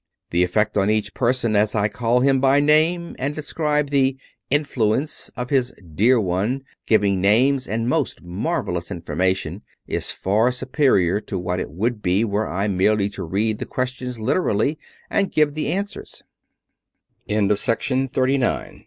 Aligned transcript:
The 0.31 0.43
effect 0.43 0.77
on 0.77 0.89
each 0.89 1.13
person, 1.13 1.55
as 1.55 1.75
I 1.75 1.87
call 1.87 2.21
him 2.21 2.39
by 2.39 2.59
name 2.59 3.15
and 3.19 3.35
describe 3.35 3.91
the" 3.91 4.17
influence" 4.49 5.29
of 5.37 5.51
his" 5.51 5.75
dear 5.95 6.19
one," 6.19 6.63
giving 6.87 7.21
names 7.21 7.67
and 7.67 7.87
most 7.87 8.23
marvelous 8.23 8.89
information, 8.89 9.61
is 9.85 10.09
far 10.09 10.51
superior 10.51 11.21
to 11.21 11.37
what 11.37 11.59
it 11.59 11.69
would 11.69 12.01
be 12.01 12.23
were 12.25 12.47
I 12.49 12.67
merely 12.67 13.09
to 13.09 13.21
read 13.23 13.59
the 13.59 13.67
questions 13.67 14.19
literally, 14.19 14.79
and 15.19 15.31
give 15.31 15.53
the 15.53 15.71
answer 15.71 16.03